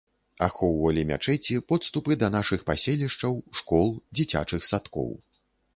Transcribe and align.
Ахоўвалі 0.45 1.03
мячэці, 1.09 1.59
подступы 1.73 2.17
да 2.23 2.31
нашых 2.39 2.65
паселішчаў, 2.71 3.41
школ, 3.61 3.87
дзіцячых 4.19 4.61
садкоў. 4.73 5.09